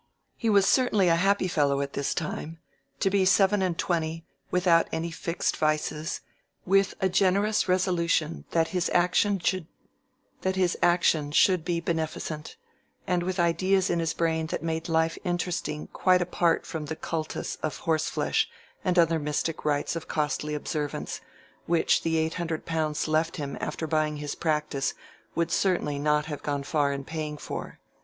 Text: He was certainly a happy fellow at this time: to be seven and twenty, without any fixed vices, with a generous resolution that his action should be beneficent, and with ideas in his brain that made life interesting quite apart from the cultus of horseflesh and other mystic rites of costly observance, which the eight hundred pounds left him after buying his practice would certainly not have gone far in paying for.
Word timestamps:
He 0.35 0.49
was 0.49 0.65
certainly 0.65 1.09
a 1.09 1.15
happy 1.15 1.47
fellow 1.47 1.79
at 1.81 1.93
this 1.93 2.15
time: 2.15 2.57
to 3.01 3.11
be 3.11 3.23
seven 3.23 3.61
and 3.61 3.77
twenty, 3.77 4.25
without 4.49 4.87
any 4.91 5.11
fixed 5.11 5.57
vices, 5.57 6.21
with 6.65 6.95
a 7.01 7.07
generous 7.07 7.67
resolution 7.67 8.45
that 8.49 8.69
his 8.69 8.89
action 8.95 9.37
should 9.37 9.65
be 11.63 11.79
beneficent, 11.81 12.55
and 13.05 13.21
with 13.21 13.39
ideas 13.39 13.91
in 13.91 13.99
his 13.99 14.15
brain 14.15 14.47
that 14.47 14.63
made 14.63 14.89
life 14.89 15.19
interesting 15.23 15.85
quite 15.85 16.19
apart 16.23 16.65
from 16.65 16.85
the 16.87 16.95
cultus 16.95 17.57
of 17.57 17.77
horseflesh 17.77 18.49
and 18.83 18.97
other 18.97 19.19
mystic 19.19 19.63
rites 19.63 19.95
of 19.95 20.07
costly 20.07 20.55
observance, 20.55 21.21
which 21.67 22.01
the 22.01 22.17
eight 22.17 22.33
hundred 22.33 22.65
pounds 22.65 23.07
left 23.07 23.35
him 23.37 23.55
after 23.61 23.85
buying 23.85 24.17
his 24.17 24.33
practice 24.33 24.95
would 25.35 25.51
certainly 25.51 25.99
not 25.99 26.25
have 26.25 26.41
gone 26.41 26.63
far 26.63 26.91
in 26.91 27.03
paying 27.03 27.37
for. 27.37 27.77